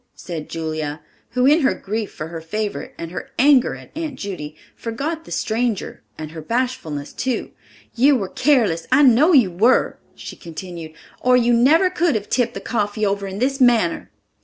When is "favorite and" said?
2.41-3.11